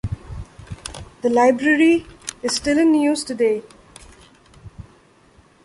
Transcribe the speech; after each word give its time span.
The 1.21 1.29
library 1.29 2.07
is 2.41 2.55
still 2.55 2.79
in 2.79 2.91
use 2.95 3.23
today. 3.23 3.61